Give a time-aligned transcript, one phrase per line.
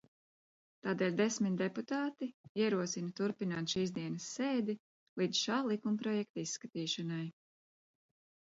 [0.85, 2.29] Tādēļ desmit deputāti
[2.63, 4.77] ierosina turpināt šīsdienas sēdi
[5.23, 7.25] līdz šā likumprojekta izskatīšanai.